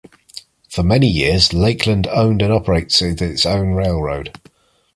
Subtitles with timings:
[0.67, 4.33] For many years, Lakeland owned and operated its own railroad.